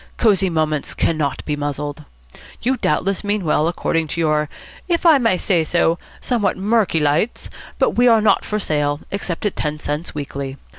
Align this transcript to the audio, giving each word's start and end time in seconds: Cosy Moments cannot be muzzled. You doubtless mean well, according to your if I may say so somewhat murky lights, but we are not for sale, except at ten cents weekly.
Cosy 0.17 0.49
Moments 0.49 0.95
cannot 0.95 1.45
be 1.45 1.55
muzzled. 1.55 2.05
You 2.63 2.75
doubtless 2.77 3.23
mean 3.23 3.45
well, 3.45 3.67
according 3.67 4.07
to 4.07 4.19
your 4.19 4.49
if 4.87 5.05
I 5.05 5.19
may 5.19 5.37
say 5.37 5.63
so 5.63 5.99
somewhat 6.19 6.57
murky 6.57 6.99
lights, 6.99 7.51
but 7.77 7.91
we 7.91 8.07
are 8.07 8.19
not 8.19 8.43
for 8.43 8.57
sale, 8.57 9.01
except 9.11 9.45
at 9.45 9.55
ten 9.55 9.77
cents 9.77 10.15
weekly. 10.15 10.57